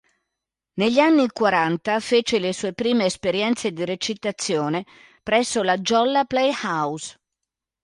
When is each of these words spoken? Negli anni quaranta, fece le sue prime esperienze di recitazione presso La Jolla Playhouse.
Negli 0.79 0.97
anni 0.97 1.27
quaranta, 1.27 1.99
fece 1.99 2.39
le 2.39 2.53
sue 2.53 2.73
prime 2.73 3.05
esperienze 3.05 3.71
di 3.71 3.85
recitazione 3.85 4.83
presso 5.21 5.61
La 5.61 5.77
Jolla 5.77 6.25
Playhouse. 6.25 7.15